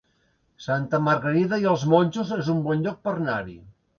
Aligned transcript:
Santa 0.67 0.99
Margarida 1.07 1.59
i 1.65 1.69
els 1.73 1.85
Monjos 1.93 2.33
es 2.39 2.51
un 2.57 2.65
bon 2.69 2.83
lloc 2.87 2.99
per 3.09 3.13
anar-hi 3.21 3.57